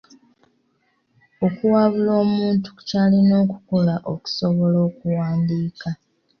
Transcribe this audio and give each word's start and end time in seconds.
Okuwabula 1.45 2.11
omuntu 2.23 2.67
ku 2.75 2.81
ky'alina 2.89 3.33
okukola 3.43 3.95
okusobola 4.13 4.77
okuwandiika. 4.87 5.89